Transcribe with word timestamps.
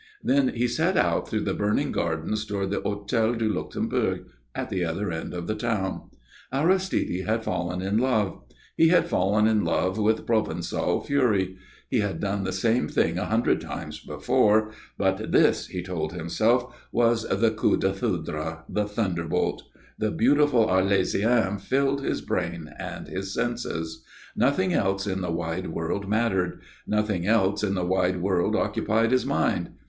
Then 0.23 0.47
he 0.55 0.67
set 0.67 0.97
out 0.97 1.27
through 1.29 1.41
the 1.43 1.53
burning 1.53 1.91
gardens 1.91 2.43
towards 2.43 2.71
the 2.71 2.81
Hôtel 2.81 3.37
du 3.37 3.47
Luxembourg, 3.47 4.25
at 4.55 4.71
the 4.71 4.83
other 4.83 5.11
end 5.11 5.31
of 5.31 5.45
the 5.45 5.53
town. 5.53 6.09
Aristide 6.51 7.23
had 7.27 7.43
fallen 7.43 7.83
in 7.83 7.99
love. 7.99 8.41
He 8.75 8.87
had 8.87 9.05
fallen 9.05 9.45
in 9.45 9.63
love 9.63 9.99
with 9.99 10.25
Provençal 10.25 11.05
fury. 11.05 11.55
He 11.87 11.99
had 11.99 12.19
done 12.19 12.45
the 12.45 12.51
same 12.51 12.87
thing 12.87 13.19
a 13.19 13.25
hundred 13.25 13.61
times 13.61 13.99
before; 13.99 14.71
but 14.97 15.31
this, 15.31 15.67
he 15.67 15.83
told 15.83 16.13
himself, 16.13 16.75
was 16.91 17.21
the 17.29 17.51
coup 17.51 17.77
de 17.77 17.93
foudre 17.93 18.63
the 18.67 18.87
thunderbolt. 18.87 19.61
The 19.99 20.09
beautiful 20.09 20.65
Arlésienne 20.65 21.61
filled 21.61 22.01
his 22.03 22.21
brain 22.21 22.73
and 22.79 23.07
his 23.07 23.35
senses. 23.35 24.03
Nothing 24.35 24.73
else 24.73 25.05
in 25.05 25.21
the 25.21 25.29
wide 25.31 25.67
world 25.67 26.09
mattered. 26.09 26.59
Nothing 26.87 27.27
else 27.27 27.61
in 27.63 27.75
the 27.75 27.85
wide 27.85 28.19
world 28.19 28.55
occupied 28.55 29.11
his 29.11 29.27
mind. 29.27 29.69